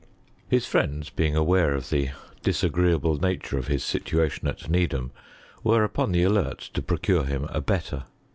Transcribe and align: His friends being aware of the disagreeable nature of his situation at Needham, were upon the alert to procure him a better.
His 0.49 0.65
friends 0.65 1.11
being 1.11 1.35
aware 1.35 1.75
of 1.75 1.91
the 1.91 2.09
disagreeable 2.41 3.19
nature 3.19 3.59
of 3.59 3.67
his 3.67 3.83
situation 3.83 4.47
at 4.47 4.67
Needham, 4.67 5.11
were 5.63 5.83
upon 5.83 6.11
the 6.11 6.23
alert 6.23 6.57
to 6.73 6.81
procure 6.81 7.25
him 7.25 7.43
a 7.51 7.61
better. 7.61 8.05